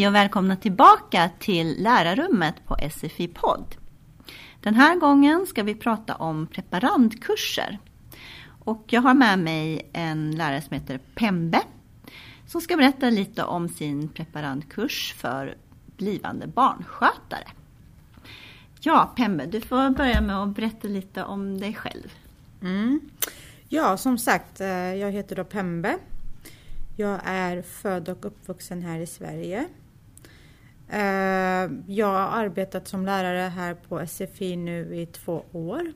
[0.00, 3.76] Hej och välkomna tillbaka till lärarrummet på SFI-podd.
[4.60, 7.78] Den här gången ska vi prata om preparandkurser.
[8.64, 11.60] Och jag har med mig en lärare som heter Pembe
[12.46, 15.56] som ska berätta lite om sin preparandkurs för
[15.96, 17.48] blivande barnskötare.
[18.80, 22.12] Ja, Pembe, du får börja med att berätta lite om dig själv.
[22.62, 23.00] Mm.
[23.68, 25.98] Ja, som sagt, eh, jag heter då Pembe
[27.00, 29.66] jag är född och uppvuxen här i Sverige.
[30.92, 35.92] Eh, jag har arbetat som lärare här på SFI nu i två år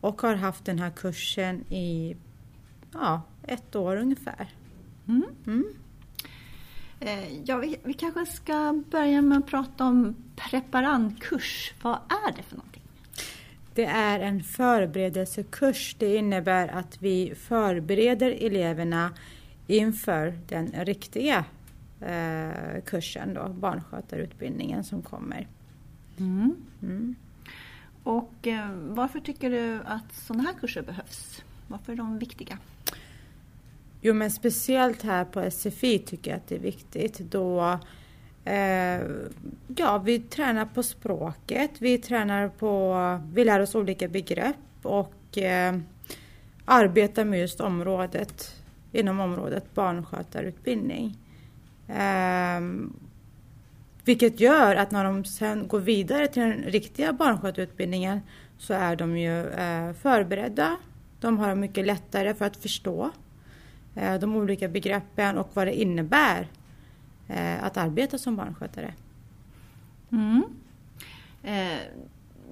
[0.00, 2.16] och har haft den här kursen i
[2.92, 4.48] ja, ett år ungefär.
[5.08, 5.24] Mm.
[5.46, 5.74] Mm.
[7.00, 11.74] Eh, ja, vi, vi, kanske ska börja med att prata om preparandkurs.
[11.82, 12.82] Vad är det för någonting?
[13.74, 15.96] Det är en förberedelsekurs.
[15.98, 19.10] Det innebär att vi förbereder eleverna
[19.66, 21.44] inför den riktiga
[22.00, 25.48] eh, kursen, då, barnskötarutbildningen som kommer.
[26.18, 26.56] Mm.
[26.82, 27.14] Mm.
[28.02, 31.42] Och eh, varför tycker du att sådana här kurser behövs?
[31.68, 32.58] Varför är de viktiga?
[34.00, 37.78] Jo men speciellt här på SFI tycker jag att det är viktigt då
[38.44, 39.00] eh,
[39.76, 45.78] ja, vi tränar på språket, vi tränar på, vi lär oss olika begrepp och eh,
[46.64, 48.62] arbetar med just området
[48.92, 51.16] inom området barnskötarutbildning.
[51.90, 52.96] Um,
[54.04, 58.20] vilket gör att när de sen går vidare till den riktiga barnskötarutbildningen
[58.58, 60.76] så är de ju uh, förberedda.
[61.20, 63.10] De har mycket lättare för att förstå
[63.96, 66.48] uh, de olika begreppen och vad det innebär
[67.30, 68.94] uh, att arbeta som barnskötare.
[70.12, 70.44] Mm.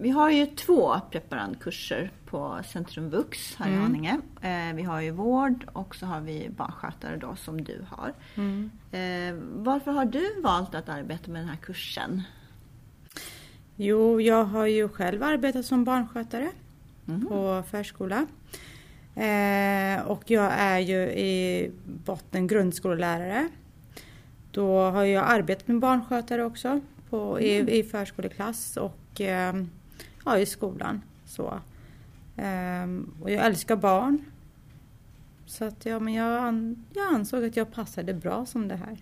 [0.01, 3.79] Vi har ju två preparandkurser på Centrum Vux här mm.
[3.79, 4.21] i Haninge.
[4.43, 8.15] Eh, vi har ju vård och så har vi barnskötare då som du har.
[8.35, 8.71] Mm.
[8.93, 12.23] Eh, varför har du valt att arbeta med den här kursen?
[13.77, 16.51] Jo, jag har ju själv arbetat som barnskötare
[17.09, 17.27] mm.
[17.27, 18.27] på förskola.
[19.15, 21.71] Eh, och jag är ju i
[22.05, 23.49] botten grundskollärare.
[24.51, 27.69] Då har jag arbetat med barnskötare också på, i, mm.
[27.69, 29.55] i förskoleklass och eh,
[30.25, 31.03] ja, i skolan.
[31.27, 31.61] Så.
[32.37, 34.25] Um, och jag älskar barn.
[35.47, 38.99] Så att ja, men jag, an, jag ansåg att jag passade bra som det här.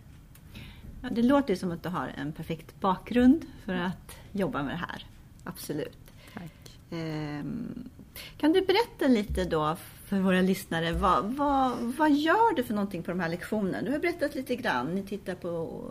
[1.03, 4.85] Ja, det låter som att du har en perfekt bakgrund för att jobba med det
[4.89, 5.07] här.
[5.45, 5.99] Absolut.
[6.35, 6.79] Tack.
[6.91, 7.89] Um,
[8.37, 13.03] kan du berätta lite då för våra lyssnare, vad, vad, vad gör du för någonting
[13.03, 13.83] på de här lektionerna?
[13.83, 15.83] Du har berättat lite grann, ni tittar på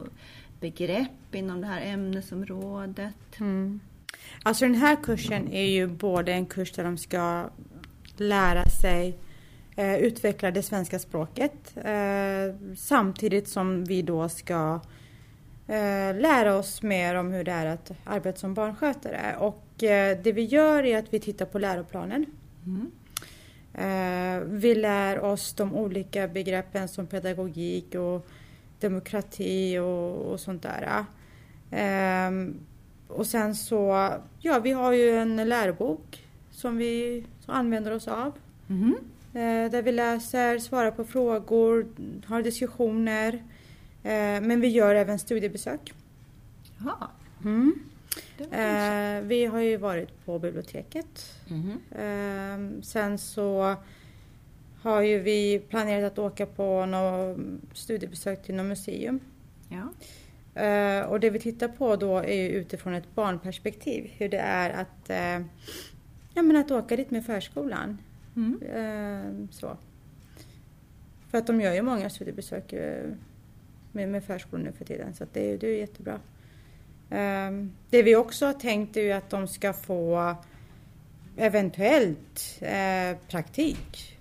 [0.59, 3.40] begrepp inom det här ämnesområdet.
[3.40, 3.80] Mm.
[4.44, 7.50] Alltså den här kursen är ju både en kurs där de ska
[8.18, 9.18] lära sig
[9.75, 14.80] eh, utveckla det svenska språket eh, samtidigt som vi då ska
[15.68, 19.35] eh, lära oss mer om hur det är att arbeta som barnskötare.
[19.40, 22.25] Och eh, det vi gör är att vi tittar på läroplanen.
[22.66, 22.91] Mm.
[23.74, 28.28] Eh, vi lär oss de olika begreppen som pedagogik och
[28.80, 31.06] demokrati och, och sånt där.
[33.08, 38.34] Och sen så, ja vi har ju en lärobok som vi använder oss av.
[38.70, 38.96] Mm.
[39.72, 41.88] Där vi läser, svarar på frågor,
[42.26, 43.44] har diskussioner.
[44.06, 45.94] Eh, men vi gör även studiebesök.
[46.78, 47.08] Jaha.
[47.44, 47.74] Mm.
[48.40, 51.40] Eh, vi har ju varit på biblioteket.
[51.50, 51.72] Mm.
[51.92, 53.76] Eh, sen så
[54.82, 57.38] har ju vi planerat att åka på något
[57.74, 59.20] studiebesök till något museum.
[59.70, 59.90] Ja.
[60.60, 64.12] Uh, och det vi tittar på då är ju utifrån ett barnperspektiv.
[64.18, 65.46] Hur det är att, uh,
[66.34, 67.98] ja, men att åka dit med förskolan.
[68.36, 68.62] Mm.
[68.62, 69.78] Uh, så.
[71.30, 72.74] För att de gör ju många studiebesök
[73.92, 75.14] med, med förskolan nu för tiden.
[75.14, 76.20] Så det, det är jättebra.
[77.90, 80.35] det vi också har tänkt är ju att de ska få
[81.38, 82.62] eventuellt
[83.28, 84.18] praktik.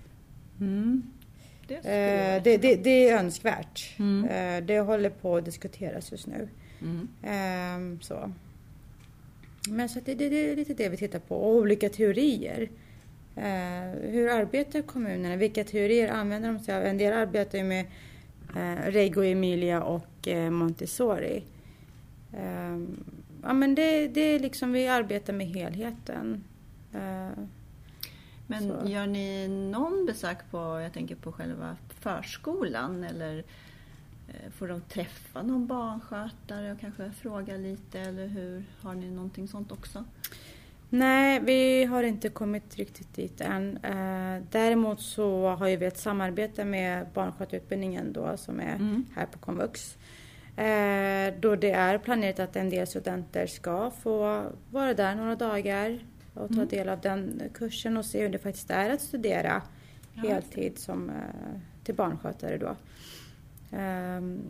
[0.60, 1.02] Mm.
[1.68, 3.98] Det, eh, det, det, det, är önskvärt.
[3.98, 4.24] Mm.
[4.24, 6.48] Eh, det håller på att diskuteras just nu.
[6.82, 7.08] Mm.
[7.22, 8.32] Eh, så.
[9.68, 11.36] Men så det, det, är lite det vi tittar på.
[11.36, 12.70] Och olika teorier.
[13.36, 15.36] Eh, hur arbetar kommunerna?
[15.36, 16.82] Vilka teorier använder de sig av?
[16.82, 17.86] En del arbetar ju med
[18.56, 21.44] eh, Reggio Emilia och Montessori.
[22.36, 23.04] Ehm,
[23.42, 26.44] ja, men det, det är liksom, vi arbetar med helheten.
[28.46, 28.88] Men så.
[28.88, 33.44] gör ni någon besök på, jag tänker på själva förskolan eller
[34.28, 38.64] eh, får de träffa någon barnskötare och kanske fråga lite eller hur?
[38.80, 40.04] Har ni någonting sånt också?
[40.90, 43.76] Nej, vi har inte kommit riktigt dit än.
[43.76, 49.06] Eh, däremot så har vi ett samarbete med barnskötarutbildningen då som är mm.
[49.14, 49.96] här på komvux.
[50.56, 55.98] Eh, då det är planerat att en del studenter ska få vara där några dagar
[56.34, 56.68] och ta Mm.
[56.68, 59.62] del av den kursen och se hur det faktiskt är att studera
[60.14, 61.16] Ja, heltid som eh,
[61.84, 62.76] till barnskötare då.
[63.76, 64.42] Ehm,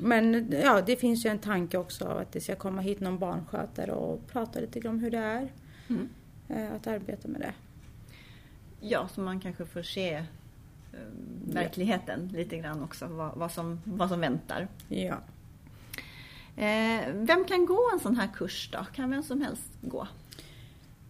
[0.00, 3.92] Men ja, det finns ju en tanke också att det ska komma hit någon barnskötare
[3.92, 5.48] och prata lite om hur det är
[5.88, 6.08] Mm.
[6.48, 7.52] eh, att arbeta med det.
[8.80, 10.22] Ja, så man kanske får se eh,
[11.52, 14.68] verkligheten lite grann också, vad, vad, som, vad som väntar.
[14.88, 15.14] Ja.
[17.12, 18.86] Vem kan gå en sån här kurs då?
[18.92, 20.08] Kan vem som helst gå?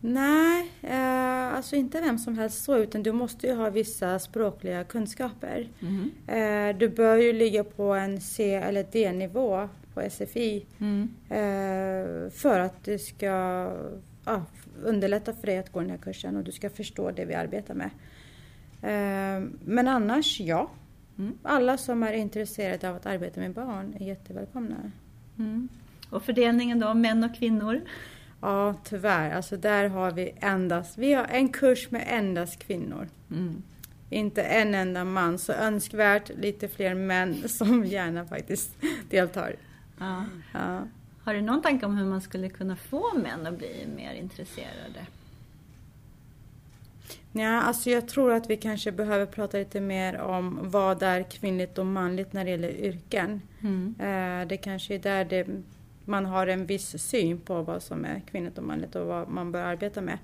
[0.07, 4.85] Nej, eh, alltså inte vem som helst så utan du måste ju ha vissa språkliga
[4.85, 5.69] kunskaper.
[5.81, 6.11] Mhm.
[6.27, 11.09] Eh, du bör ju ligga på en C eller D-nivå på SFI Mm.
[11.29, 13.27] eh, för att det ska
[14.25, 14.43] ja,
[14.85, 17.75] underlätta för dig att gå den här kursen och du ska förstå det vi arbetar
[17.75, 17.91] med.
[18.83, 20.71] Eh, men annars, ja.
[21.19, 21.39] Mm.
[21.43, 24.77] Alla som är intresserade av att arbeta med barn är jättevälkomna.
[25.39, 25.69] Mm.
[26.11, 27.81] Och fördelningen då, män och kvinnor?
[28.45, 29.31] Ja, tyvärr.
[29.31, 33.09] Alltså där har vi endast, vi har en kurs med endast kvinnor.
[33.31, 33.63] Mm.
[34.11, 38.77] Inte en enda man, så önskvärt lite fler män som gärna faktiskt
[39.11, 39.57] deltar.
[39.99, 40.25] Ja.
[40.53, 40.83] Ja.
[41.25, 45.07] Har du någon tanke om hur man skulle kunna få män att bli mer intresserade?
[47.33, 51.79] Ja, alltså jag tror att vi kanske behöver prata lite mer om vad är kvinnligt
[51.79, 53.43] och manligt när det gäller yrken.
[53.61, 53.95] Mm.
[53.99, 55.47] Eh, Det kanske är där det,
[56.05, 59.53] man har en viss syn på vad som är kvinnligt och manligt och vad man
[59.53, 60.19] bör arbeta med.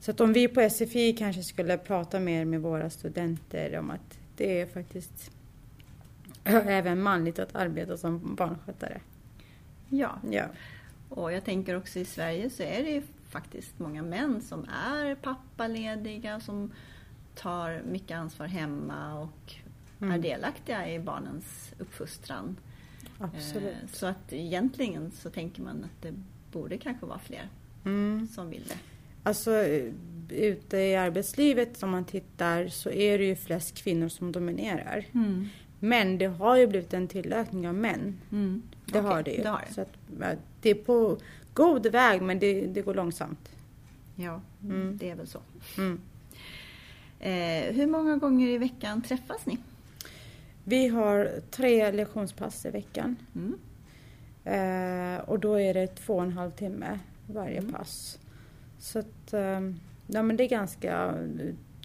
[0.00, 4.18] Så att om vi på SFI kanske skulle prata mer med våra studenter om att
[4.36, 5.30] det är faktiskt
[6.44, 9.00] även manligt att arbeta som barnskötare.
[9.88, 10.44] Ja, Ja.
[11.08, 15.14] och jag tänker också i Sverige så är det ju faktiskt många män som är
[15.14, 16.70] pappalediga, som
[17.34, 19.54] tar mycket ansvar hemma och
[20.00, 20.20] är Mm.
[20.22, 22.56] delaktiga i barnens uppfostran.
[23.18, 23.72] Absolut.
[23.82, 26.14] Eh, Så att egentligen så tänker man att det
[26.52, 27.48] borde kanske vara fler
[27.84, 28.28] Mm.
[28.34, 28.76] som vill det.
[29.22, 29.92] Alltså eh,
[30.30, 35.04] ute i arbetslivet om man tittar så är det ju flest kvinnor som dominerar.
[35.14, 35.48] Mm.
[35.80, 38.18] Men det har ju blivit en tillökning av män.
[38.32, 38.62] Mm.
[38.86, 39.42] Det Okej, har det ju.
[39.42, 39.74] Det har det.
[39.74, 39.92] Så att,
[40.62, 41.18] det är på
[41.54, 43.48] god väg men det, det går långsamt.
[44.16, 44.96] Ja, Mm.
[44.96, 45.38] det är väl så.
[45.78, 46.00] Mm.
[47.20, 49.58] Eh, hur många gånger i veckan träffas ni?
[50.68, 53.16] Vi har tre lektionspass i veckan.
[53.34, 53.58] Mm.
[54.44, 57.72] Eh, och då är det två och en halv timme varje Mm.
[57.72, 58.18] pass.
[58.78, 59.60] Så att, eh,
[60.06, 61.14] ja men det är ganska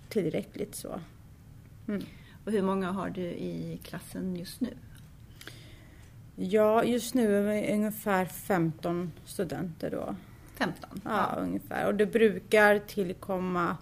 [0.10, 1.00] tillräckligt så.
[1.88, 2.02] Mm.
[2.46, 4.74] Och hur många har du i klassen just nu?
[6.36, 10.16] Ja, just nu är vi ungefär 15 studenter då.
[10.56, 11.02] 15?
[11.06, 11.88] Ja, ungefär.
[11.88, 13.78] Och det brukar tillkomma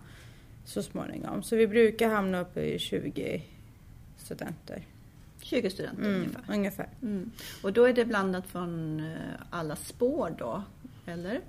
[0.66, 1.44] så småningom.
[1.44, 3.44] Så vi brukar hamna uppe i 20
[4.36, 4.88] studenter.
[5.42, 6.54] 20 studenter Mm, ungefär.
[6.54, 6.90] ungefär.
[7.02, 7.32] Mm.
[7.64, 9.16] Och då är det blandat från eh,
[9.50, 10.64] alla spår då,
[11.06, 11.42] eller?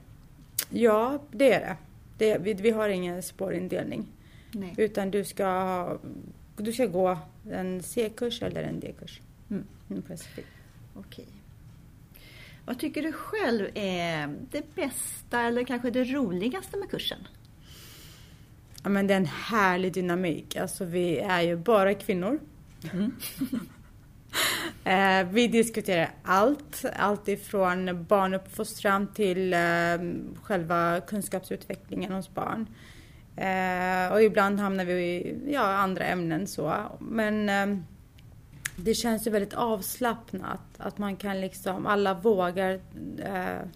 [0.70, 1.76] Ja, det är det.
[2.18, 4.06] det vi, vi har ingen spårindelning.
[4.52, 4.74] Nej.
[4.76, 5.98] Utan du ska,
[6.56, 7.18] du ska gå
[7.50, 9.20] en C-kurs eller en D-kurs.
[9.50, 9.64] Mm.
[9.90, 10.02] Mm.
[10.94, 11.26] Okej.
[12.64, 17.18] Vad tycker du själv är det bästa eller kanske det roligaste med kursen?
[18.82, 20.56] Ja, men det är en härlig dynamik.
[20.56, 22.38] Alltså vi är ju bara kvinnor.
[22.92, 23.16] Mm.
[24.84, 29.58] Eh, vi diskuterar allt, allt ifrån barnuppfostran till eh,
[30.42, 32.66] själva kunskapsutvecklingen hos barn.
[33.36, 36.74] Eh, och ibland hamnar vi i ja, andra ämnen så.
[37.00, 37.50] Men
[38.76, 42.80] det känns ju väldigt avslappnat att man kan liksom, alla vågar
[43.18, 43.66] eh,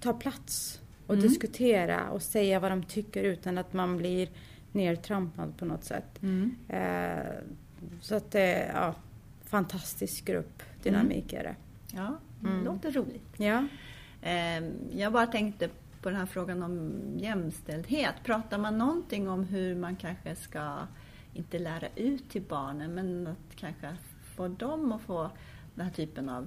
[0.00, 1.28] ta plats och Mm.
[1.28, 4.28] diskutera och säga vad de tycker utan att man blir
[4.72, 6.22] nertrampad på något sätt.
[6.22, 6.56] Mm.
[6.68, 7.34] Eh,
[8.00, 8.94] så att det är ja,
[9.44, 11.56] fantastisk gruppdynamik är det.
[11.92, 12.64] Ja, det Mm.
[12.64, 13.34] låter roligt.
[13.36, 13.66] Ja.
[14.22, 15.68] Eh, Jag bara tänkte
[16.02, 18.14] på den här frågan om jämställdhet.
[18.24, 20.76] Pratar man någonting om hur man kanske ska,
[21.34, 23.96] inte lära ut till barnen, men att kanske
[24.36, 25.30] få dem att få
[25.74, 26.46] den här typen av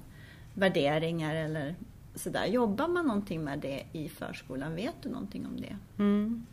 [0.54, 1.74] värderingar eller
[2.14, 2.46] sådär.
[2.46, 4.74] Jobbar man någonting med det i förskolan?
[4.74, 5.76] Vet du någonting om det?
[5.98, 6.46] Mm.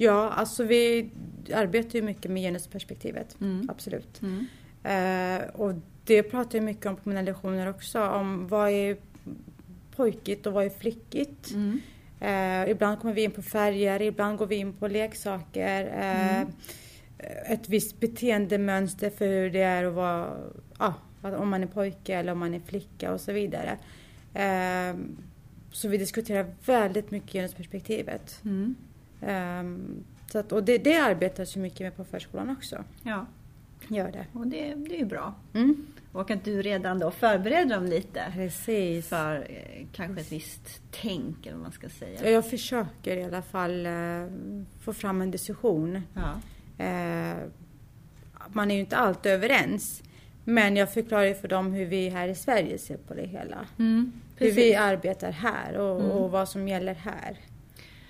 [0.00, 1.10] Ja, alltså vi
[1.54, 3.36] arbetar ju mycket med genusperspektivet.
[3.40, 3.68] Mm.
[3.70, 4.20] Absolut.
[4.22, 4.46] Mm.
[4.82, 5.74] Eh, och
[6.04, 8.02] det pratar jag mycket om på mina lektioner också.
[8.02, 8.96] Om vad är
[9.96, 11.50] pojkigt och vad är flickigt.
[11.50, 11.80] Mm.
[12.20, 15.84] Eh, ibland kommer vi in på färger, ibland går vi in på leksaker.
[15.84, 16.52] Eh, Mm.
[17.46, 20.36] Ett visst beteendemönster för hur det är att vara,
[20.78, 23.78] ja, om man är pojke eller om man är flicka och så vidare.
[24.34, 24.96] Eh,
[25.72, 28.40] så vi diskuterar väldigt mycket genusperspektivet.
[28.44, 28.74] Mm.
[29.22, 29.62] Eh,
[30.32, 32.84] så att, och det, det arbetas ju mycket med på förskolan också.
[33.02, 33.26] Ja.
[33.88, 34.26] Gör det.
[34.32, 35.34] Och det, det är ju bra.
[35.54, 35.86] Mm.
[36.12, 39.08] Och att du redan då förbereder dem lite Precis.
[39.08, 42.20] för eh, kanske ett visst tänk eller vad man ska säga.
[42.24, 43.92] Ja, Jag försöker i alla fall eh,
[44.84, 46.02] få fram en diskussion.
[46.14, 46.32] Ja.
[46.84, 47.36] Eh,
[48.52, 50.02] man är ju inte alltid överens.
[50.44, 53.56] Men jag förklarar ju för dem hur vi här i Sverige ser på det hela.
[53.78, 56.10] Mm, Hur vi arbetar här och, Mm.
[56.12, 57.36] och vad som gäller här.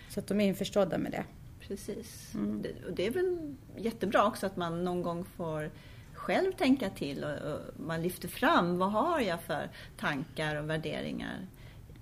[0.09, 1.25] Så att de är införstådda med det.
[1.69, 2.35] Precis.
[2.35, 2.63] Mm.
[2.63, 5.71] Det, och det är väl jättebra också att man någon gång får
[6.13, 11.47] själv tänka till och, och man lyfter fram vad har jag för tankar och värderingar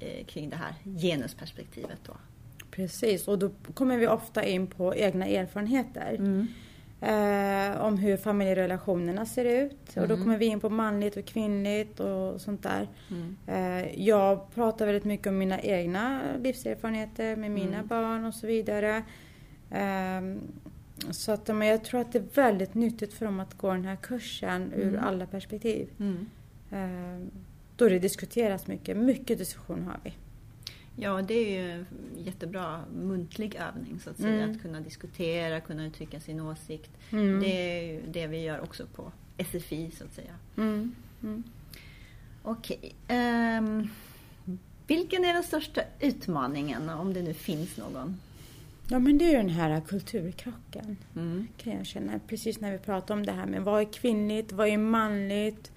[0.01, 2.17] eh, kring det här genusperspektivet då.
[2.71, 6.15] Precis, och då kommer vi ofta in på egna erfarenheter.
[6.19, 6.47] Mm.
[7.01, 9.97] Eh, om hur familjerelationerna ser ut.
[9.97, 10.21] Och då Mm.
[10.25, 12.89] kommer vi in på manligt och kvinnligt och sånt där.
[13.11, 13.37] Mm.
[13.47, 17.87] Eh, jag pratar väldigt mycket om mina egna livserfarenheter med mina Mm.
[17.87, 19.03] barn och så vidare.
[19.71, 20.41] Ehm,
[21.11, 23.85] så att, men jag tror att det är väldigt nyttigt för dem att gå den
[23.85, 25.05] här kursen ur Mm.
[25.05, 25.89] alla perspektiv.
[26.01, 26.27] Mm.
[26.73, 27.31] Ehm,
[27.77, 28.97] då det diskuteras mycket.
[28.97, 30.13] Mycket diskussion har vi.
[30.97, 31.87] Ja, det är ju en
[32.17, 34.43] jättebra muntlig övning så att säga.
[34.43, 34.51] Mm.
[34.51, 36.91] Att kunna diskutera, kunna uttrycka sin åsikt.
[37.11, 37.41] Mm.
[37.41, 40.35] Det är ju det vi gör också på SFI så att säga.
[40.57, 40.95] Mm.
[41.23, 41.43] Mm.
[42.43, 42.95] Okej.
[43.09, 43.89] ehm,
[44.87, 48.21] vilken är den största utmaningen, om det nu finns någon?
[48.89, 50.97] Ja men det är ju den här kulturkrocken.
[51.17, 51.47] Mm.
[51.57, 52.19] kan jag känna.
[52.27, 55.73] Precis när vi pratar om det här med vad är kvinnligt, vad är manligt?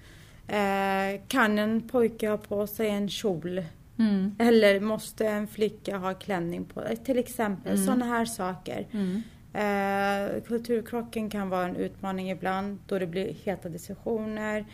[0.46, 3.64] Eh, kan en pojke ha på sig en kjol?
[4.00, 4.34] Mm.
[4.38, 6.96] Eller måste en flicka ha klänning på sig?
[6.96, 7.86] Till exempel Mm.
[7.86, 8.86] sådana här saker.
[8.92, 9.22] Mm.
[9.52, 14.64] Eh, kulturkrocken kan vara en utmaning ibland då det blir heta diskussioner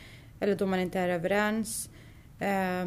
[0.41, 1.91] eller då man inte är överens.
[2.41, 2.87] Eh,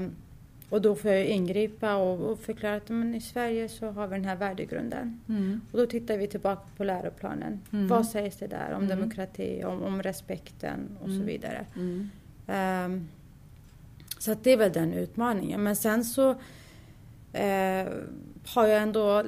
[0.69, 4.15] och då får jag ingripa och, och förklara att men i Sverige så har vi
[4.15, 5.19] den här värdegrunden.
[5.29, 5.62] Mm.
[5.72, 7.62] Och då tittar vi tillbaka på läroplanen.
[7.74, 7.88] Mm.
[7.88, 8.98] Vad sägs det där om Mm.
[8.98, 11.25] demokrati, om, om respekten och så Mm.
[11.25, 11.65] vidare.
[11.75, 12.10] Mm.
[14.19, 15.63] Så att det är väl den utmaningen.
[15.63, 16.29] Men sen så
[17.33, 17.88] eh,
[18.45, 19.27] har jag ändå eh,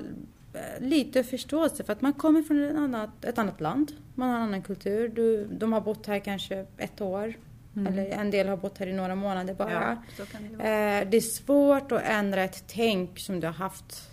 [0.79, 3.91] lite förståelse för att man kommer från ett annat, ett annat land.
[4.15, 5.07] Man har en annan kultur.
[5.09, 7.33] Du, de har bott här kanske ett år.
[7.75, 7.93] Mm.
[7.93, 9.97] Eller en del har bott här i några månader bara.
[10.17, 10.25] Ja,
[10.57, 10.63] det.
[10.63, 14.09] Eh, det är svårt att ändra ett tänk som du har haft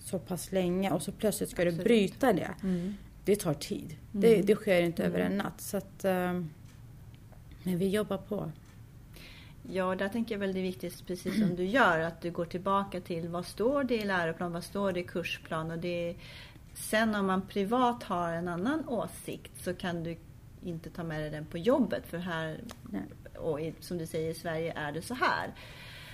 [0.00, 1.84] så pass länge och så plötsligt ska du Absolut.
[1.86, 2.50] bryta det.
[2.62, 2.94] Mm.
[3.24, 3.96] Det tar tid.
[4.14, 4.20] Mm.
[4.20, 5.14] Det, det sker inte Mm.
[5.14, 5.60] över en natt.
[5.60, 6.32] Så att, eh,
[7.62, 8.52] men vi jobbar på.
[9.62, 12.44] Ja, där tänker jag väl det är viktigt, precis som du gör, att du går
[12.44, 16.16] tillbaka till vad står det i läroplan, vad står det i kursplan och det
[16.74, 20.16] Sen om man privat har en annan åsikt så kan du
[20.64, 23.02] inte ta med dig den på jobbet för här, Nej.
[23.38, 25.54] och i, som du säger i Sverige är det så här.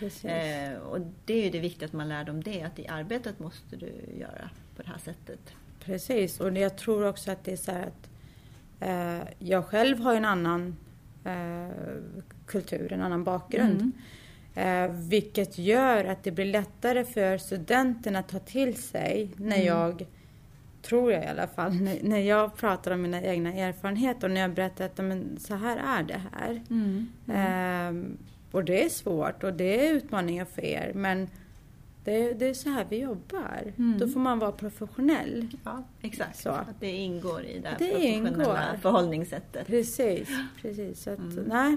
[0.01, 3.39] Eh, och det är ju det viktiga att man lär dem det, att i arbetet
[3.39, 5.41] måste du göra på det här sättet.
[5.81, 6.41] Precis.
[6.41, 8.11] Och jag tror också att det är så här att
[8.81, 10.77] eh, jag själv har en annan
[11.25, 11.69] eh,
[12.47, 13.81] kultur, en annan bakgrund.
[13.81, 13.93] Mm.
[14.91, 19.67] Eh, vilket gör att det blir lättare för studenterna att ta till sig när Mm.
[19.67, 20.07] jag,
[20.83, 24.41] tror jag i alla fall, när, när jag pratar om mina egna erfarenheter och när
[24.41, 26.63] jag berättar att men, så här är det här.
[26.71, 27.07] Mm.
[27.35, 28.17] Ehm,
[28.53, 31.29] och det är svårt och det är utmaningar för er men
[32.05, 33.63] det, det är så här vi jobbar.
[33.79, 33.99] Mm.
[33.99, 35.49] Då får man vara professionell.
[35.65, 36.39] Ja, exakt.
[36.39, 36.51] Så.
[36.51, 38.13] Att det ingår i det Det professionella
[38.45, 38.79] ingår.
[38.83, 39.67] förhållningssättet.
[39.67, 40.29] Precis,
[40.63, 41.03] precis.
[41.03, 41.45] Så att, Mm.
[41.45, 41.77] nej,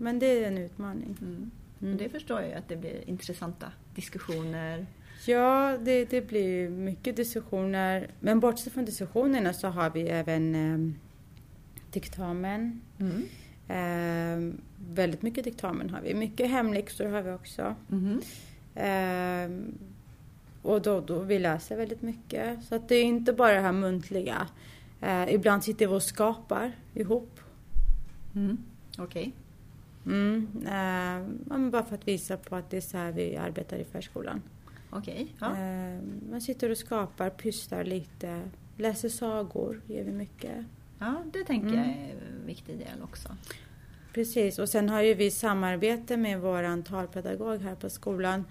[0.00, 1.16] men det är en utmaning.
[1.20, 1.50] Mm.
[1.80, 1.92] Mm.
[1.92, 4.86] Och det förstår jag ju att det blir intressanta diskussioner.
[5.26, 8.10] Ja, det, det blir mycket diskussioner.
[8.20, 10.94] Men bortsett från diskussionerna så har vi även eh,
[11.90, 12.80] diktamen.
[12.98, 13.22] Mm.
[13.68, 14.54] Eh,
[14.94, 16.14] väldigt mycket diktamen har vi.
[16.14, 17.74] Mycket hemläxor har vi också.
[18.74, 19.50] Eh,
[20.62, 22.64] och då, då vi läser väldigt mycket.
[22.64, 24.46] Så att det är inte bara det här muntliga.
[25.00, 27.40] Eh, ibland sitter vi och skapar ihop.
[28.34, 28.58] Mm.
[28.98, 29.32] Okej.
[30.06, 33.84] Mm, eh, bara för att visa på att det är så här vi arbetar i
[33.84, 34.42] förskolan.
[34.90, 35.34] Okej.
[35.40, 35.46] Ja.
[35.56, 35.98] Eh,
[36.30, 38.42] man sitter och skapar, pysslar lite,
[38.76, 40.64] läser sagor, gör vi mycket.
[40.98, 41.78] ja, det tänker Mm.
[41.78, 43.28] jag är en viktig del också.
[44.14, 48.44] Precis, och sen har ju vi samarbete med vår talpedagog här på skolan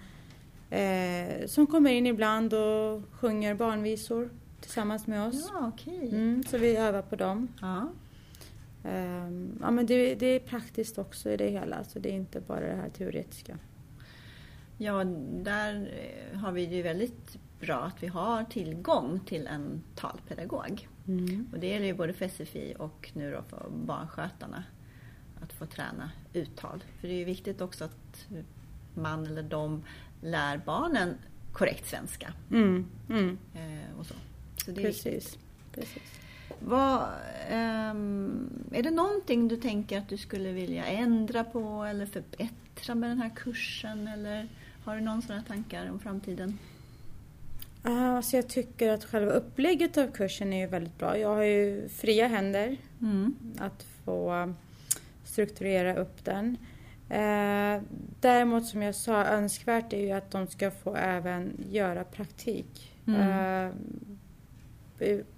[0.70, 4.30] eh, som kommer in ibland och sjunger barnvisor
[4.60, 5.50] tillsammans med oss.
[5.52, 6.08] Ja, okej.
[6.12, 7.48] Mm, så vi övar på dem.
[7.60, 7.88] Ja.
[8.84, 12.40] Eh, ja, men det, det är praktiskt också i det hela, så det är inte
[12.40, 13.58] bara det här teoretiska.
[14.78, 15.90] ja, där
[16.32, 20.88] eh, har vi det ju väldigt bra att vi har tillgång till en talpedagog.
[21.08, 21.48] Mm.
[21.52, 24.64] Och det gäller ju både för SFI och nu då för barnskötarna
[25.42, 26.84] att få träna uttal.
[27.00, 28.26] För det är ju viktigt också att
[28.94, 29.84] man eller de
[30.22, 31.14] lär barnen
[31.52, 32.32] korrekt svenska.
[32.50, 34.14] Mm, mm, Eh, och så.
[34.56, 35.38] Så är viktigt.
[35.72, 36.20] precis.
[36.58, 37.08] Vad,
[37.50, 43.10] ehm, är det någonting du tänker att du skulle vilja ändra på eller förbättra med
[43.10, 44.08] den här kursen?
[44.08, 44.48] Eller
[44.84, 46.58] har du någon sådana tankar om framtiden?
[47.82, 51.18] Alltså jag tycker att själva upplägget av kursen är ju väldigt bra.
[51.18, 53.34] Jag har ju fria händer Mm.
[53.58, 54.54] att få
[55.24, 56.56] strukturera upp den.
[57.08, 57.82] Eh,
[58.20, 63.20] däremot som jag sa, önskvärt är ju att de ska få även göra praktik Mm.
[63.20, 63.72] eh,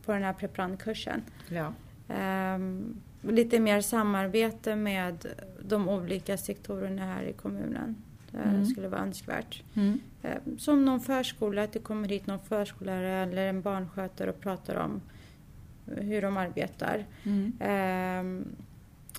[0.04, 1.22] på den här preparandkursen.
[1.48, 1.72] Ja.
[2.14, 2.58] Eh,
[3.32, 5.26] lite mer samarbete med
[5.62, 7.96] de olika sektorerna här i kommunen.
[8.30, 8.66] Det Mm.
[8.66, 9.62] skulle vara önskvärt.
[9.74, 10.00] Mm.
[10.22, 14.74] Eh, Som någon förskola, att det kommer hit någon förskollärare eller en barnskötare och pratar
[14.76, 15.00] om
[15.86, 17.04] hur de arbetar.
[17.24, 17.52] Mm.
[17.60, 18.44] Ehm,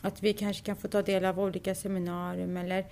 [0.01, 2.85] Att vi kanske kan få ta del av olika seminarium eller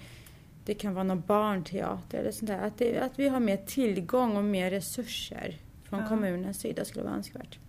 [0.65, 2.61] det kan vara någon barnteater eller sånt där.
[2.67, 5.55] Att, det, att vi har mer tillgång och mer resurser
[5.91, 6.07] från Ja.
[6.07, 7.59] kommunens sida skulle vara önskvärt.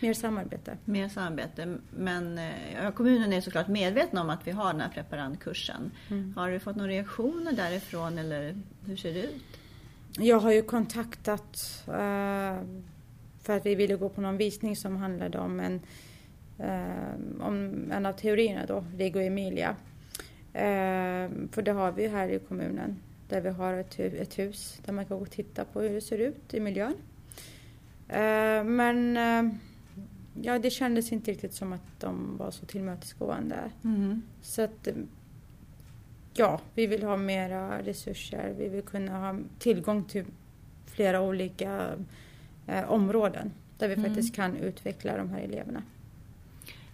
[0.00, 0.76] Mer samarbete.
[0.84, 1.78] Mer samarbete.
[1.90, 5.90] Men eh, ja, kommunen är såklart medveten om att vi har den här preparandkursen.
[6.10, 6.34] Mm.
[6.36, 9.42] Har du fått några reaktioner därifrån eller hur ser det ut?
[10.18, 12.62] Jag har ju kontaktat eh,
[13.42, 15.80] för att vi ville gå på någon visning som handlade om en,
[16.58, 19.76] eh, om en av teorierna då, Rigo Emilia.
[20.52, 22.96] Eh, för det har vi ju här i kommunen
[23.28, 26.00] där vi har ett, ett hus där man kan gå och titta på hur det
[26.00, 26.94] ser ut i miljön.
[28.08, 29.54] Eh, men eh,
[30.42, 33.70] ja, det kändes inte riktigt som att de var så tillmötesgående.
[33.84, 34.22] Mm.
[34.42, 34.94] Så att eh,
[36.34, 38.54] ja, vi vill ha mera resurser.
[38.58, 40.24] Vi vill kunna ha tillgång till
[40.86, 41.90] flera olika
[42.66, 44.04] eh, områden där vi Mm.
[44.04, 45.82] faktiskt kan utveckla de här eleverna.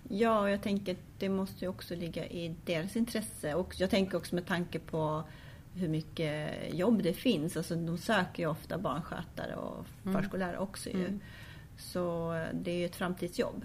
[0.08, 3.54] Ja, och jag tänker att det måste ju också ligga i deras intresse.
[3.54, 5.24] Och jag tänker också med tanke på
[5.74, 7.56] hur mycket jobb det finns.
[7.56, 10.22] Alltså de söker ju ofta barnskötare och Mm.
[10.22, 11.00] förskollärare också ju.
[11.06, 11.20] Mm.
[11.78, 13.64] Så det är ju ett framtidsjobb.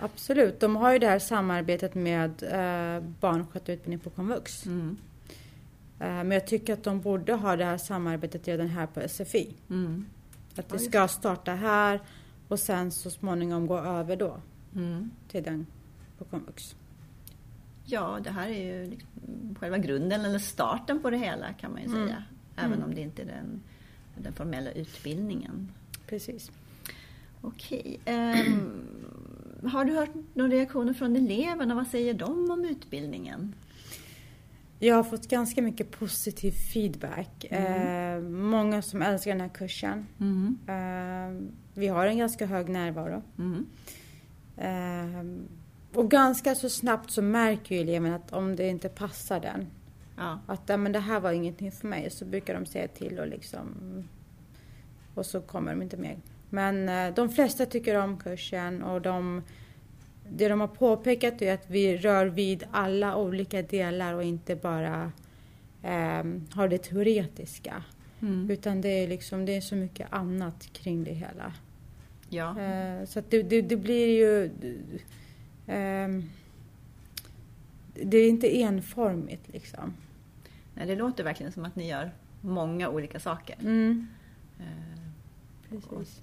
[0.00, 4.66] Absolut, de har ju det här samarbetet med eh, barnskötarutbildning på komvux.
[4.66, 4.96] Mm.
[6.00, 9.54] Eh, men jag tycker att de borde ha det här samarbetet redan här på SFI.
[9.70, 10.06] Mm.
[10.56, 12.00] Att det ska starta här
[12.48, 14.36] och sen så småningom gå över då
[14.74, 15.10] Mm.
[15.28, 15.66] till den
[16.18, 16.76] på komvux.
[17.84, 19.08] Ja, det här är ju liksom
[19.60, 22.06] själva grunden eller starten på det hela kan man ju Mm.
[22.06, 22.24] säga.
[22.56, 22.84] Även Mm.
[22.84, 23.62] om det inte är den,
[24.18, 25.68] den formella utbildningen.
[26.06, 26.50] Precis.
[27.40, 28.00] Okej.
[28.04, 28.86] ehm,
[29.72, 31.74] har du hört några reaktioner från eleverna?
[31.74, 33.54] Vad säger de om utbildningen?
[34.78, 37.46] Jag har fått ganska mycket positiv feedback.
[37.50, 38.16] Mm.
[38.24, 40.06] Eh, många som älskar den här kursen.
[40.68, 43.22] Eh, vi har en ganska hög närvaro.
[44.56, 45.22] Eh,
[45.94, 49.66] och ganska så snabbt så märker ju eleven att om det inte passar den,
[50.16, 50.38] Ja.
[50.46, 53.26] att ja, men det här var ingenting för mig, så brukar de säga till och
[53.26, 53.68] liksom
[55.14, 56.16] och så kommer de inte med.
[56.50, 59.42] Men eh, de flesta tycker om kursen och de
[60.28, 65.12] det de har påpekat är att vi rör vid alla olika delar och inte bara
[65.82, 67.82] eh, har det teoretiska.
[68.22, 68.50] Mm.
[68.50, 71.52] Utan det är, liksom, det är så mycket annat kring det hela.
[72.28, 72.60] ja.
[72.60, 74.50] Eh, så det, det, det blir ju...
[75.72, 76.30] ehm,
[77.94, 79.94] det är inte enformigt liksom.
[80.74, 83.56] Nej, det låter verkligen som att ni gör många olika saker.
[83.60, 84.06] Mm,
[84.58, 84.98] Eh,
[85.70, 86.20] precis.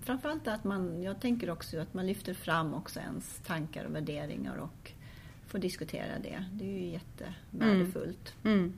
[0.00, 4.56] Framförallt att man, jag tänker också att man lyfter fram också ens tankar och värderingar
[4.56, 4.92] och
[5.46, 6.44] får diskutera det.
[6.52, 8.34] Det är ju jättevärdefullt.
[8.44, 8.72] Mm.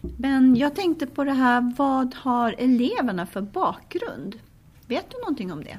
[0.00, 4.38] Men jag tänkte på det här, vad har eleverna för bakgrund?
[4.86, 5.78] Vet du någonting om det?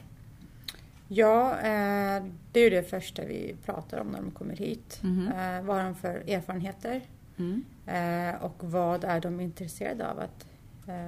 [1.11, 4.99] Ja, eh, det är ju det första vi pratar om när de kommer hit.
[5.27, 7.01] Eh, vad har de för erfarenheter?
[7.37, 7.63] Mm.
[7.85, 10.45] Eh, och vad är de intresserade av att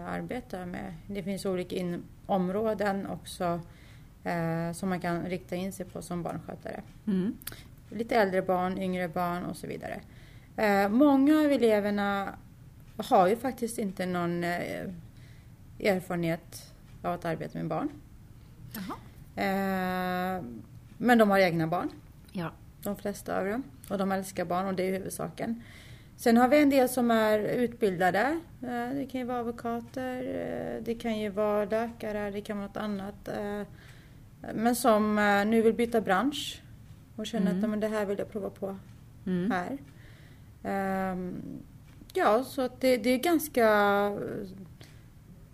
[0.08, 0.94] arbeta med?
[1.08, 3.62] Det finns olika in- områden också
[4.76, 6.82] som man kan rikta in sig på som barnskötare.
[7.08, 7.38] Mm.
[7.90, 10.00] Lite äldre barn, yngre barn och så vidare.
[10.90, 12.36] Många av eleverna
[12.98, 14.44] har ju faktiskt inte någon
[15.80, 17.90] erfarenhet av att arbeta med barn.
[18.74, 18.96] Jaha.
[19.36, 20.44] Eh,
[20.98, 21.90] men de har egna barn,
[22.32, 22.52] Ja.
[22.84, 23.64] de flesta av dem.
[23.90, 25.64] Och de älskar barn och det är huvudsaken.
[26.18, 28.40] Sen har vi en del som är utbildade.
[28.62, 32.68] Eh, Det kan ju vara advokater, eh, det kan ju vara läkare, det kan vara
[32.68, 33.30] något annat.
[34.54, 35.16] Men som
[35.48, 36.62] nu vill byta bransch
[37.16, 37.58] och känner Mm.
[37.58, 38.78] att "Ja, men det här vill jag prova på
[39.26, 39.52] Mm.
[39.52, 39.78] här.
[40.64, 41.36] Ehm,
[42.14, 43.68] Ja, så det, det är ganska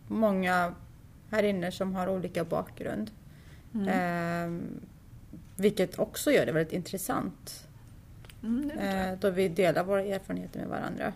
[0.08, 0.74] många
[1.32, 3.12] här inne som har olika bakgrund.
[3.78, 3.90] Mm.
[3.90, 4.80] Ehm,
[5.56, 7.68] vilket också gör det väldigt intressant.
[8.44, 8.74] Mm, det.
[8.74, 11.14] Eh, då vi delar våra erfarenheter med varandra.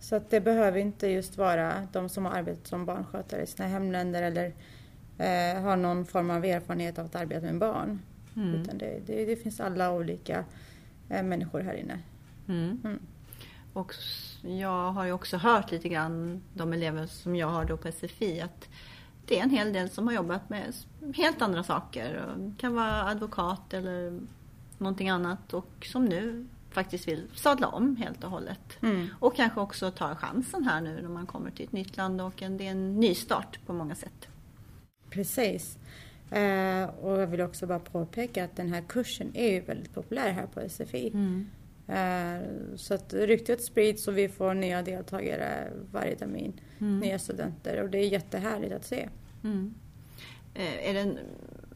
[0.00, 3.68] Så att det behöver inte just vara de som har arbetat som barnskötare i sina
[3.68, 4.52] hemländer eller
[5.18, 8.00] eh, har någon form av erfarenhet av att arbeta med barn.
[8.36, 8.54] Mm.
[8.54, 10.44] Utan det, det, det finns alla olika
[11.08, 11.98] eh, människor här inne.
[12.48, 12.80] Mm.
[12.84, 12.98] Mm.
[13.72, 13.94] Och
[14.42, 18.40] jag har ju också hört lite grann, de elever som jag har då på SFI,
[18.40, 18.68] att
[19.26, 20.74] det är en hel del som har jobbat med
[21.14, 22.34] helt andra saker.
[22.36, 24.20] Det kan vara advokat eller
[24.78, 28.82] någonting annat och som nu faktiskt vill sadla om helt och hållet.
[28.82, 29.08] Mm.
[29.18, 32.42] Och kanske också tar chansen här nu när man kommer till ett nytt land och
[32.42, 34.28] en, det är en nystart på många sätt.
[35.10, 35.78] Precis.
[36.30, 40.30] Eh, och jag vill också bara påpeka att den här kursen är ju väldigt populär
[40.32, 41.06] här på SFI.
[41.14, 41.20] Eh,
[42.76, 46.60] så att ryktet sprids och vi får nya deltagare varje termin.
[46.78, 46.98] Mm.
[46.98, 49.08] Nya studenter och det är jättehärligt att se.
[49.44, 49.74] Mm.
[50.54, 51.18] Eh, Är det en,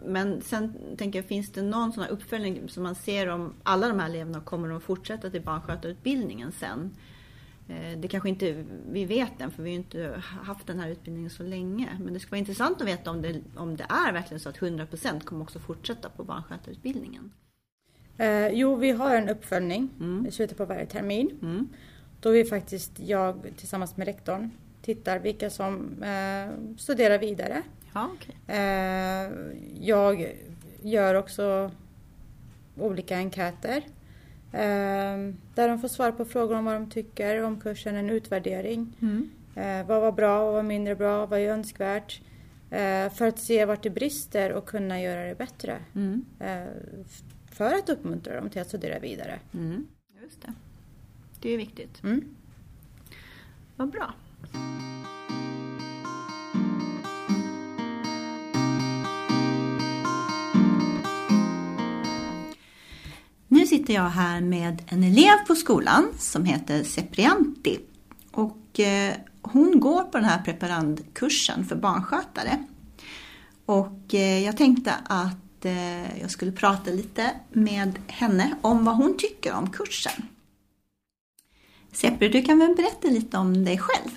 [0.06, 3.98] men sen tänker jag, finns det någon sån uppföljning som man ser om alla de
[4.00, 6.90] här eleverna kommer att fortsätta till barnskötarutbildningen sen?
[7.68, 11.30] Eh, Det kanske inte vi vet än för vi har inte haft den här utbildningen
[11.30, 11.88] så länge.
[12.00, 14.58] Men det skulle vara intressant att veta om det, om det är verkligen så att
[14.58, 17.32] 100% kommer också fortsätta på barnskötarutbildningen.
[18.20, 20.26] Eh, jo, vi har en uppföljning Mm.
[20.26, 21.38] i slutet på varje termin.
[21.42, 21.68] Mm.
[22.20, 24.50] Då vi faktiskt, jag tillsammans med rektorn,
[24.82, 27.62] tittar vilka som eh, studerar vidare.
[27.94, 28.36] Ja, okej.
[28.46, 29.30] Eh,
[29.80, 30.34] jag
[30.82, 31.70] gör också
[32.76, 33.76] olika enkäter.
[34.52, 35.16] Eh,
[35.54, 38.92] där de får svara på frågor om vad de tycker om kursen, en utvärdering.
[39.02, 39.30] Mm.
[39.54, 42.20] Eh, vad var bra, vad var mindre bra, vad är önskvärt?
[42.70, 45.78] Eh, för att se vart det brister och kunna göra det bättre.
[45.94, 46.24] Mm.
[47.50, 49.40] För att uppmuntra dem till att studera vidare.
[49.54, 49.86] Mm.
[50.22, 50.52] Just det.
[51.40, 52.02] Det är viktigt.
[52.02, 52.24] Mm.
[53.76, 54.14] Vad bra.
[63.48, 67.80] Nu sitter jag här med en elev på skolan som heter Seprianti.
[68.30, 72.64] Och eh, hon går på den här preparandkursen för barnskötare.
[73.66, 79.16] Och eh, jag tänkte att eh, jag skulle prata lite med henne om vad hon
[79.18, 80.12] tycker om kursen.
[81.92, 84.10] Sepri, du kan väl berätta lite om dig själv?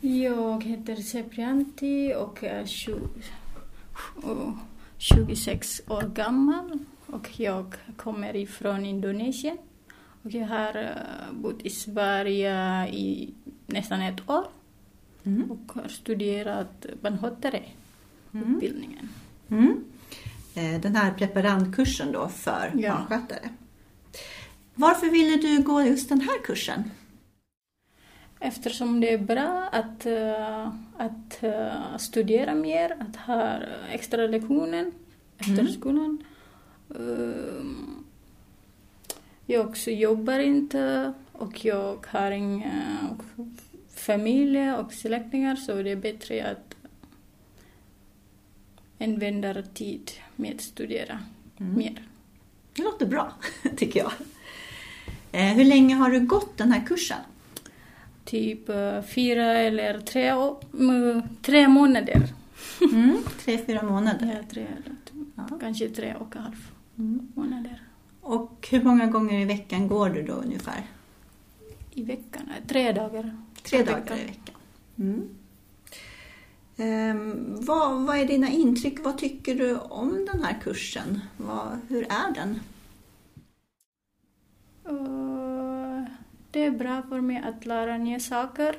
[0.00, 3.08] Jag heter Seprianti och är tju-
[4.16, 4.52] och
[4.98, 9.58] 26 år gammal och jag kommer ifrån Indonesien.
[10.22, 13.34] Och jag har eh, bott i Sverige i
[13.66, 14.44] nästan ett år
[15.26, 15.50] Mm.
[15.50, 17.76] och har studerat barnskötare-utbildningen.
[18.34, 19.84] Mm.
[20.54, 22.92] Eh, Den här preparandkursen då för Ja.
[23.08, 23.48] barnskötare.
[24.74, 26.90] Varför ville du gå just den här kursen?
[28.40, 30.66] Eftersom det är bra att, eh,
[30.96, 33.58] att eh, studera mer, att ha
[33.92, 34.92] extra lektioner
[35.38, 35.72] efter Mm.
[35.72, 36.24] skolan.
[36.90, 38.04] Ehm,
[39.46, 42.72] jag också jobbar inte och jag har inga
[43.94, 46.73] familj och släktingar så det är bättre att
[49.00, 51.18] använda tid med att studera
[51.60, 51.76] Mm.
[51.78, 52.02] mer.
[52.76, 53.32] Det låter bra,
[53.76, 54.12] tycker jag.
[55.32, 57.18] Eh, Hur länge har du gått den här kursen?
[58.24, 60.32] Typ eh, fyra eller tre,
[61.42, 62.22] tre månader.
[62.92, 63.16] Mm.
[63.44, 64.26] Tre, fyra månader.
[64.36, 65.24] Ja, tre, eller två.
[65.36, 65.58] Ja.
[65.60, 66.66] kanske tre och en halv
[66.98, 67.28] Mm.
[67.34, 67.82] månader
[68.20, 70.82] Och hur många gånger i veckan går du då ungefär?
[71.94, 72.42] i veckan.
[72.68, 73.36] Tre dagar.
[73.62, 74.54] Tre dagar i veckan.
[74.98, 75.28] Mm.
[76.76, 79.04] Ehm, vad, vad är dina intryck?
[79.04, 81.20] Vad tycker du om den här kursen?
[81.36, 82.60] Vad, hur är den?
[84.82, 86.08] Och
[86.50, 88.76] det är bra för mig att lära nya saker.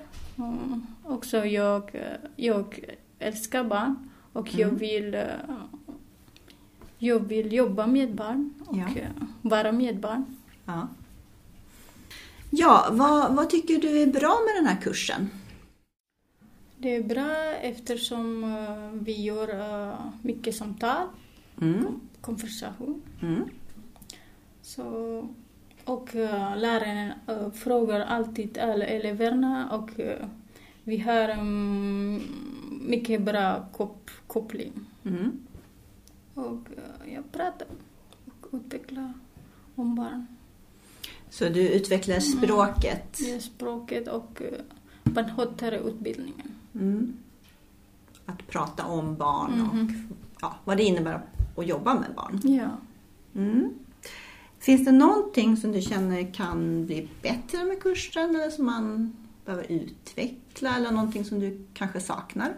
[1.04, 2.02] Och också jag, eh,
[2.36, 2.80] jag
[3.20, 4.78] älskar barn och jag, Mm.
[4.78, 5.24] vill, eh,
[6.98, 8.86] jag vill jobba med barn och Ja.
[9.02, 9.10] eh,
[9.42, 10.26] vara med barn.
[10.66, 10.88] Ja,
[12.50, 15.30] ja vad, vad tycker du är bra med den här kursen?
[16.86, 21.08] Det är bra eftersom eh, vi gör eh, mycket samtal,
[21.62, 22.00] Mm.
[22.22, 23.02] konversation.
[23.22, 23.44] Mm.
[24.62, 24.84] Så,
[25.86, 30.28] och uh, läraren eh, frågar alltid alla eleverna och eh,
[30.84, 32.22] vi har um,
[32.82, 34.74] mycket bra kop koppling.
[35.06, 35.40] Mm.
[36.34, 37.68] Och eh, jag pratar
[38.26, 39.14] och utvecklar
[39.76, 40.28] om barn.
[41.30, 43.18] Så du utvecklar språket?
[43.20, 44.42] Det är språket och
[45.04, 46.55] barnskötarutbildningen.
[46.76, 47.14] Mm.
[48.26, 50.08] Att prata om barn och Mhm.
[50.42, 51.22] ja, vad det innebär
[51.58, 52.40] att jobba med barn.
[52.44, 52.70] Ja.
[53.42, 53.74] Mm.
[54.60, 59.14] Finns det någonting som du känner kan bli bättre med kursen eller som man
[59.46, 62.54] behöver utveckla eller någonting som du kanske saknar?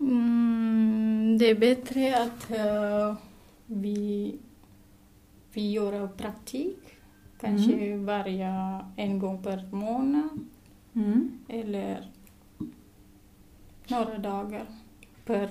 [0.00, 3.16] Mm, det är bättre att eh,
[3.66, 4.34] vi,
[5.52, 6.78] vi gör praktik.
[7.40, 10.28] Kanske varje en gång per månad.
[10.94, 11.30] Mm.
[11.48, 12.11] Eller
[13.92, 14.62] några dagar
[15.26, 15.48] per,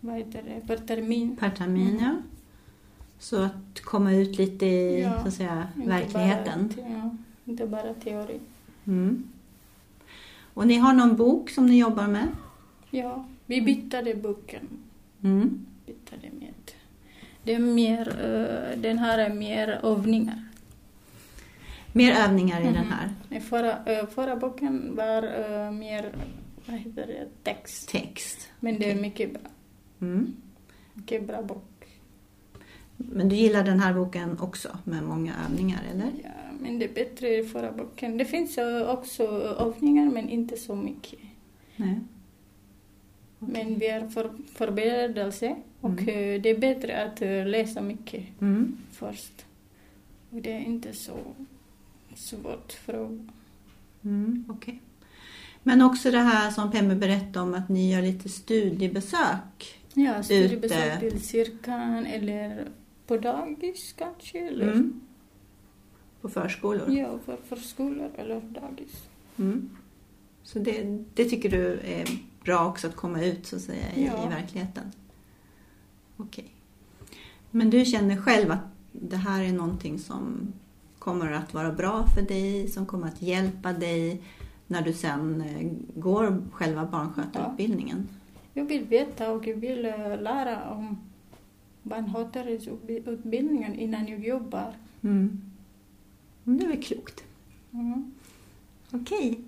[0.00, 1.36] vad heter det, per termin.
[1.36, 2.04] Per termin, Mm.
[2.04, 2.16] ja.
[3.18, 6.68] Så att komma ut lite i Ja, så att säga, Inte verkligheten.
[6.76, 8.40] Bara, ja, inte bara teori.
[8.86, 9.24] Mm.
[10.54, 12.28] Och ni har någon bok som ni jobbar med?
[12.90, 14.68] Ja, vi bytte boken.
[15.22, 15.66] Mm.
[15.86, 16.54] Bytte med.
[17.42, 20.44] Det är mer, eh, den här är mer övningar.
[21.92, 22.92] Mer övningar i den Mhm.
[22.92, 23.08] här.
[23.28, 26.12] Den Förra, eh, förra boken var eh, mer,
[26.68, 27.88] vad heter det, text.
[27.88, 28.48] Text.
[28.60, 29.42] Men det är mycket bra.
[30.00, 30.36] Mm.
[30.94, 31.64] Mycket bra bok.
[32.96, 36.10] Men du gillar den här boken också med många övningar, eller?
[36.24, 38.18] Ja, men det är bättre i förra boken.
[38.18, 39.22] Det finns också
[39.58, 41.18] övningar men inte så mycket.
[41.76, 42.00] Nej.
[43.40, 43.64] Okej.
[43.64, 46.08] Men vi är för, förberedelse och Mm.
[46.08, 48.76] eh, det är bättre att eh, läsa mycket Mm.
[48.90, 49.46] först.
[50.30, 51.16] Och det är inte så
[52.14, 53.26] svårt fråga.
[54.04, 54.44] Mm.
[54.48, 54.80] Okej.
[55.68, 59.78] Men också det här som Pemme berättade om att ni gör lite studiebesök.
[59.94, 61.10] Ja, studiebesök Ute.
[61.10, 62.68] till kyrkan eller
[63.06, 64.38] på dagis kanske.
[64.48, 65.00] Eller, Mm.
[66.20, 66.90] På förskolor.
[66.90, 69.08] Ja, för förskolor eller dagis.
[69.36, 69.70] Mm.
[70.42, 72.06] Så det, det tycker du är
[72.44, 74.26] bra också att komma ut så att säga i, Ja.
[74.26, 74.92] i verkligheten?
[76.16, 76.50] Okej.
[77.50, 80.52] Men du känner själv att det här är någonting som
[80.98, 84.22] kommer att vara bra för dig, som kommer att hjälpa dig
[84.70, 88.08] när du sen eh, går själva barnskötarutbildningen?
[88.54, 90.98] Jag vill veta och jag vill eh, lära om
[91.82, 94.72] barnskötarutbildningen innan jag jobbar.
[95.02, 95.40] Mm.
[96.44, 97.24] Det är väl klokt.
[97.72, 98.12] Mm.
[98.90, 99.40] Okej.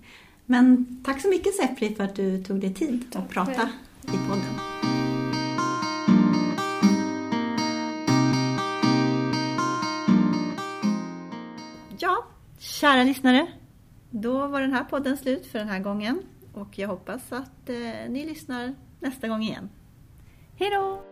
[0.45, 3.69] Men tack så mycket Sepri för att du tog dig tid att Tack prata själv.
[4.03, 4.55] i podden.
[11.97, 12.25] Ja,
[12.59, 13.47] kära lyssnare.
[14.11, 16.23] Då var den här podden slut för den här gången.
[16.53, 17.75] Och jag hoppas att eh,
[18.09, 19.69] ni lyssnar nästa gång igen.
[20.55, 21.10] Hej då!